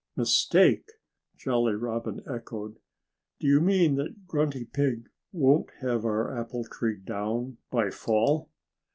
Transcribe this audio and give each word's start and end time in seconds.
"Mistake!" 0.15 0.93
Jolly 1.37 1.75
Robin 1.75 2.23
echoed. 2.27 2.79
"Do 3.39 3.45
you 3.45 3.61
mean 3.61 3.97
that 3.97 4.25
Grunty 4.25 4.65
Pig 4.65 5.11
won't 5.31 5.69
have 5.81 6.05
our 6.05 6.35
apple 6.35 6.63
tree 6.63 6.97
down 6.97 7.59
by 7.69 7.91
fall?" 7.91 8.49